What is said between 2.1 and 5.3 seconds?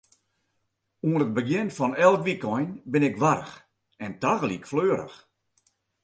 wykein bin ik warch en tagelyk fleurich.